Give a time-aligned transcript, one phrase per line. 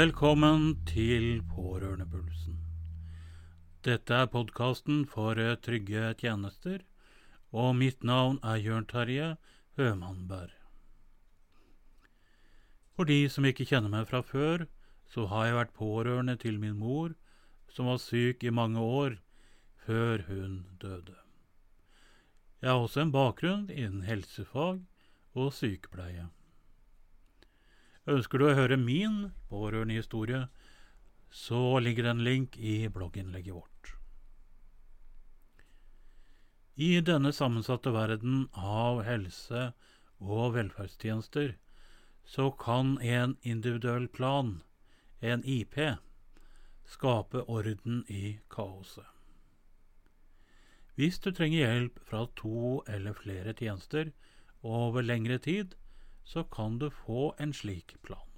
[0.00, 2.54] Velkommen til Pårørendepulsen.
[3.84, 6.78] Dette er podkasten for eh, trygge tjenester,
[7.52, 9.26] og mitt navn er Jørn Terje
[9.76, 10.54] Hømannberg.
[12.96, 14.64] For de som ikke kjenner meg fra før,
[15.04, 17.12] så har jeg vært pårørende til min mor,
[17.68, 19.20] som var syk i mange år
[19.84, 21.18] før hun døde.
[22.62, 24.80] Jeg har også en bakgrunn innen helsefag
[25.34, 26.30] og sykepleie.
[28.10, 30.46] Ønsker du å høre min pårørende historie,
[31.30, 33.92] så ligger det en link i blogginnlegget vårt.
[36.80, 39.70] I denne sammensatte verden av helse-
[40.20, 41.54] og velferdstjenester
[42.26, 44.60] så kan en individuell plan,
[45.20, 45.78] en IP,
[46.90, 49.06] skape orden i kaoset.
[50.98, 54.10] Hvis du trenger hjelp fra to eller flere tjenester
[54.66, 55.76] over lengre tid,
[56.30, 58.28] så kan du få en slik plan.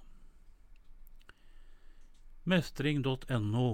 [2.43, 3.67] Mestring.no,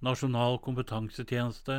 [0.00, 1.76] nasjonal kompetansetjeneste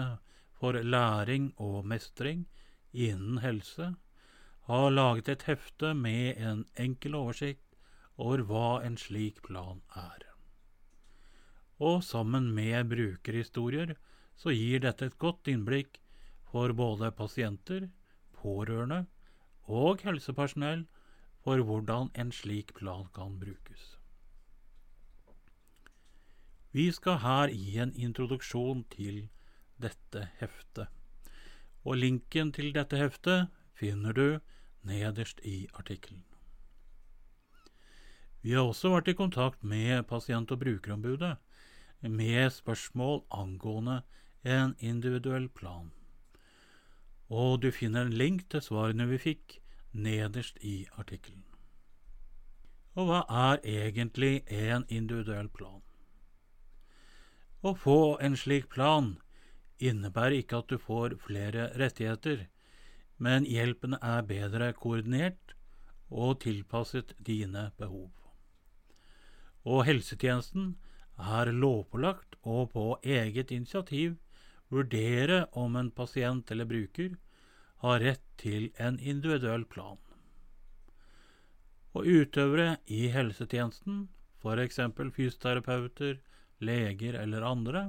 [0.60, 2.46] for læring og mestring
[2.94, 3.96] innen helse,
[4.70, 7.76] har laget et hefte med en enkel oversikt
[8.16, 10.28] over hva en slik plan er.
[11.82, 13.96] Og sammen med brukerhistorier
[14.38, 15.98] så gir dette et godt innblikk
[16.52, 17.90] for både pasienter,
[18.38, 19.08] pårørende
[19.66, 20.86] og helsepersonell
[21.44, 23.98] for hvordan en slik plan kan brukes.
[26.72, 29.28] Vi skal her gi en introduksjon til
[29.82, 30.88] dette heftet,
[31.84, 34.40] og linken til dette heftet finner du
[34.88, 36.24] nederst i artikkelen.
[38.42, 41.36] Vi har også vært i kontakt med pasient- og brukerombudet
[42.02, 44.02] med spørsmål angående
[44.44, 45.92] en individuell plan,
[47.30, 49.61] og du finner en link til svarene vi fikk
[49.92, 51.44] nederst i artikkelen.
[52.96, 55.82] Og hva er egentlig en individuell plan?
[57.62, 59.14] Å få en slik plan
[59.82, 62.48] innebærer ikke at du får flere rettigheter,
[63.18, 65.56] men hjelpen er bedre koordinert
[66.10, 68.10] og tilpasset dine behov.
[69.64, 70.74] Og helsetjenesten
[71.22, 74.18] er lovpålagt å på eget initiativ
[74.74, 77.14] vurdere om en pasient eller bruker
[77.82, 79.98] har rett til en individuell plan.
[81.98, 84.08] Og utøvere i helsetjenesten,
[84.42, 84.80] f.eks.
[85.16, 86.20] fysioterapeuter,
[86.62, 87.84] leger eller andre,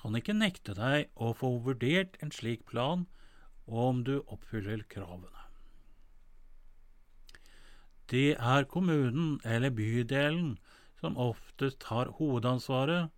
[0.00, 3.06] kan ikke nekte deg å få vurdert en slik plan
[3.66, 5.46] om du oppfyller kravene.
[8.10, 10.56] Det er kommunen eller bydelen
[11.00, 13.14] som oftest har hovedansvaret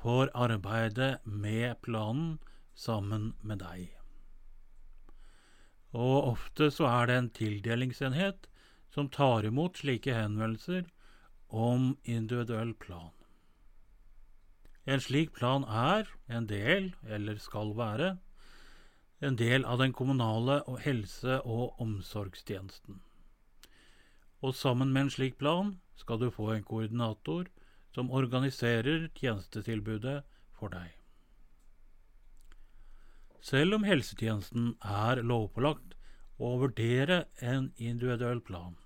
[0.00, 2.38] for arbeidet med planen
[2.74, 3.93] sammen med deg
[5.94, 8.48] og ofte så er det en tildelingsenhet
[8.94, 10.88] som tar imot slike henvendelser
[11.48, 13.12] om individuell plan.
[14.84, 18.16] En slik plan er en del, eller skal være,
[19.24, 23.00] en del av den kommunale helse- og omsorgstjenesten.
[24.42, 27.48] Og sammen med en slik plan skal du få en koordinator
[27.94, 30.20] som organiserer tjenestetilbudet
[30.52, 31.03] for deg.
[33.44, 35.90] Selv om helsetjenesten er lovpålagt
[36.40, 38.78] å vurdere en individuell plan,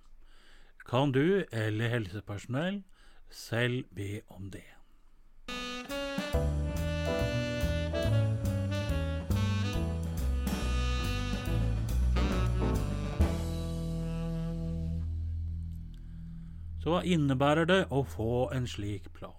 [0.82, 2.80] kan du eller helsepersonell
[3.30, 4.66] selv be om det.
[16.82, 19.38] Så hva innebærer det å få en slik plan?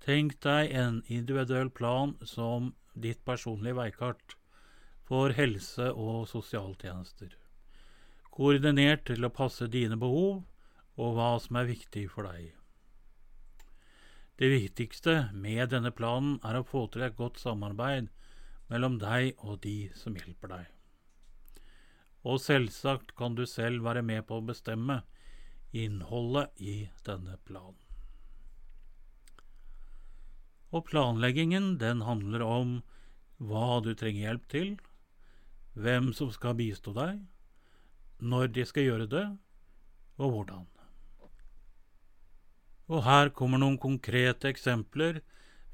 [0.00, 4.36] Tenk deg en individuell plan som ditt personlige veikart
[5.08, 7.34] for helse- og sosialtjenester,
[8.32, 10.42] koordinert til å passe dine behov
[10.96, 12.52] og hva som er viktig for deg.
[14.40, 18.08] Det viktigste med denne planen er å få til et godt samarbeid
[18.72, 20.66] mellom deg og de som hjelper deg.
[22.24, 25.02] Og selvsagt kan du selv være med på å bestemme
[25.72, 26.76] innholdet i
[27.06, 27.91] denne planen.
[30.72, 32.80] Og planleggingen, den handler om
[33.42, 34.74] hva du trenger hjelp til,
[35.76, 37.20] hvem som skal bistå deg,
[38.22, 39.24] når de skal gjøre det,
[40.20, 40.66] og hvordan.
[42.92, 45.22] Og her kommer noen konkrete eksempler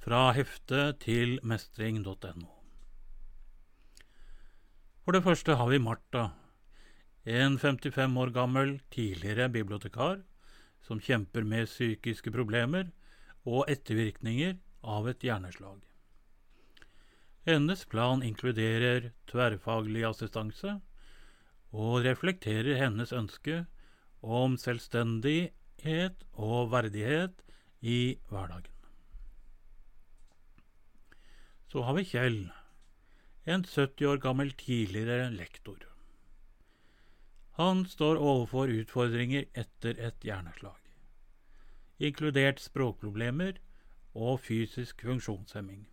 [0.02, 2.48] fra heftet til mestring.no.
[5.02, 6.28] For det første har vi Martha,
[7.28, 10.22] en 55 år gammel tidligere bibliotekar
[10.84, 12.90] som kjemper med psykiske problemer
[13.48, 15.80] og ettervirkninger av et hjerneslag.
[17.48, 20.78] Hennes plan inkluderer tverrfaglig assistanse
[21.72, 23.62] og reflekterer hennes ønske
[24.20, 27.44] om selvstendighet og verdighet
[27.80, 28.74] i hverdagen.
[31.68, 32.40] Så har vi Kjell,
[33.44, 35.84] en 70 år gammel tidligere lektor.
[37.58, 40.78] Han står overfor utfordringer etter et hjerneslag,
[41.98, 43.58] inkludert språkproblemer
[44.14, 45.86] og fysisk funksjonshemming.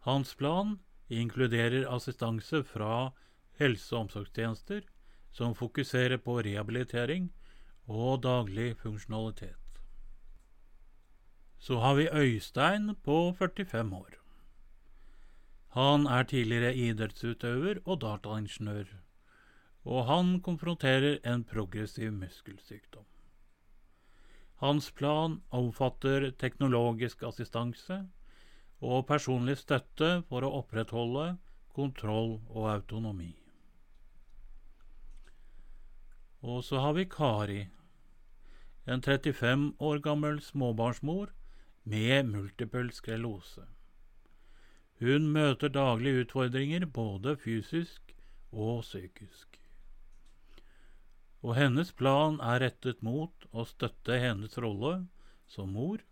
[0.00, 0.78] Hans plan
[1.08, 3.10] inkluderer assistanse fra
[3.60, 4.86] helse- og omsorgstjenester
[5.32, 7.30] som fokuserer på rehabilitering
[7.86, 9.56] og daglig funksjonalitet.
[11.58, 14.16] Så har vi Øystein på 45 år.
[15.76, 18.88] Han er tidligere idrettsutøver og dataingeniør,
[19.84, 23.09] og han konfronterer en progressiv muskelsykdom.
[24.60, 28.02] Hans plan omfatter teknologisk assistanse
[28.80, 31.26] og personlig støtte for å opprettholde
[31.76, 33.32] kontroll og autonomi.
[36.44, 37.62] Og så har vi Kari,
[38.84, 41.32] en 35 år gammel småbarnsmor
[41.84, 43.64] med multiple skrelose.
[45.00, 48.12] Hun møter daglig utfordringer både fysisk
[48.52, 49.59] og psykisk.
[51.40, 55.06] Og hennes plan er rettet mot å støtte hennes rolle
[55.48, 56.02] som mor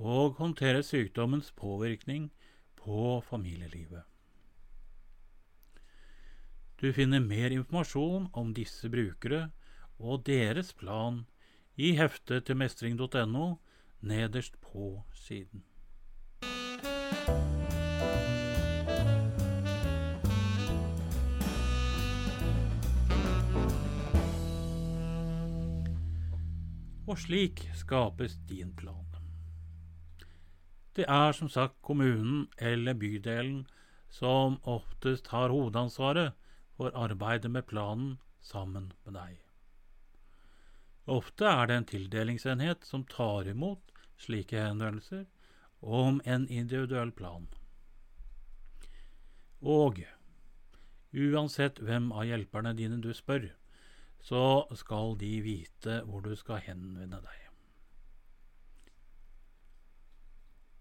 [0.00, 2.30] og håndtere sykdommens påvirkning
[2.80, 4.02] på familielivet.
[6.80, 9.50] Du finner mer informasjon om disse brukere
[10.00, 11.26] og deres plan
[11.76, 13.58] i heftet til mestring.no
[14.00, 15.62] nederst på siden.
[27.10, 29.06] Og slik skapes din plan.
[30.94, 33.64] Det er som sagt kommunen eller bydelen
[34.14, 36.36] som oftest har hovedansvaret
[36.76, 39.40] for arbeidet med planen sammen med deg.
[41.10, 43.90] Ofte er det en tildelingsenhet som tar imot
[44.20, 45.26] slike henvendelser
[45.80, 47.48] om en individuell plan.
[49.60, 49.98] Og
[51.10, 53.50] uansett hvem av hjelperne dine du spør,
[54.20, 57.46] så skal de vite hvor du skal henvende deg.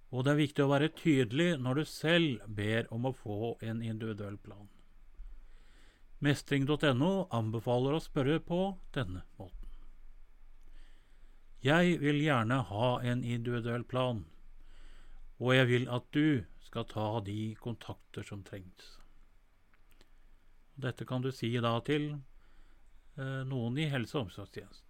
[0.09, 3.83] Og det er viktig å være tydelig når du selv ber om å få en
[3.86, 4.68] individuell plan.
[6.19, 8.59] Mestring.no anbefaler å spørre på
[8.95, 9.56] denne måten.
[11.63, 14.24] Jeg vil gjerne ha en individuell plan,
[15.39, 18.95] og jeg vil at du skal ta de kontakter som trengs.
[20.80, 22.13] Dette kan du si da til
[23.50, 24.86] noen i helse- og omsorgstjenesten.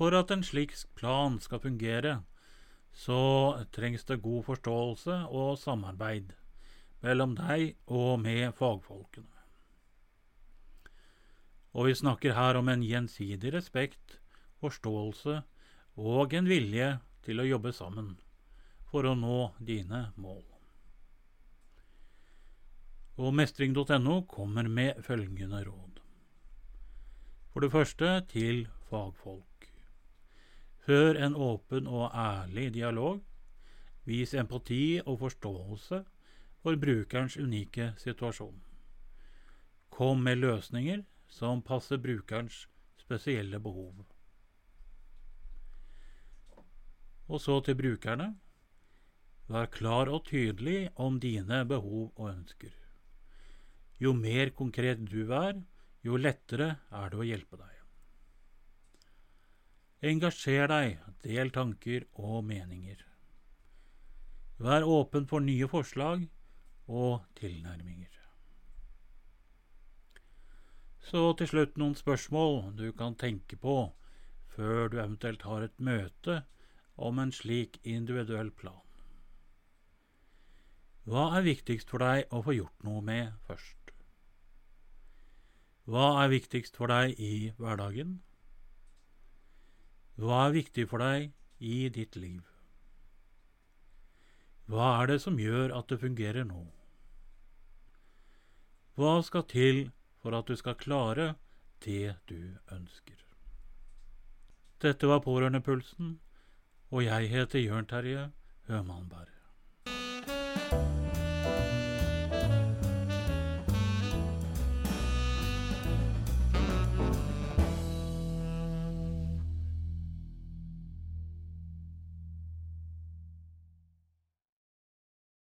[0.00, 2.22] For at en slik plan skal fungere,
[2.96, 6.32] så trengs det god forståelse og samarbeid
[7.04, 9.36] mellom deg og med fagfolkene.
[11.76, 14.18] Og vi snakker her om en gjensidig respekt,
[14.60, 15.42] forståelse
[16.00, 18.16] og en vilje til å jobbe sammen
[18.90, 20.49] for å nå dine mål.
[23.16, 26.00] Og mestring.no kommer med følgende råd.
[27.50, 29.66] For det første til fagfolk.
[30.86, 33.20] Før en åpen og ærlig dialog.
[34.04, 36.04] Vis empati og forståelse
[36.62, 38.62] for brukerens unike situasjon.
[39.90, 42.68] Kom med løsninger som passer brukerens
[42.98, 44.04] spesielle behov.
[47.28, 48.34] Og så til brukerne.
[49.48, 52.79] Vær klar og tydelig om dine behov og ønsker.
[54.00, 55.58] Jo mer konkret du er,
[56.02, 57.76] jo lettere er det å hjelpe deg.
[60.10, 63.02] Engasjer deg, del tanker og meninger.
[64.60, 66.24] Vær åpen for nye forslag
[66.88, 68.16] og tilnærminger.
[71.10, 73.76] Så til slutt noen spørsmål du kan tenke på
[74.54, 76.42] før du eventuelt har et møte
[76.96, 78.80] om en slik individuell plan.
[81.08, 83.79] Hva er viktigst for deg å få gjort noe med først?
[85.90, 88.20] Hva er viktigst for deg i hverdagen?
[90.20, 92.44] Hva er viktig for deg i ditt liv?
[94.70, 96.62] Hva er det som gjør at det fungerer nå?
[99.00, 99.82] Hva skal til
[100.22, 101.32] for at du skal klare
[101.82, 102.38] det du
[102.70, 103.18] ønsker?
[104.80, 106.20] Dette var Pårørendepulsen,
[106.94, 108.30] og jeg heter Jørn Terje
[108.70, 109.34] Hømannberg.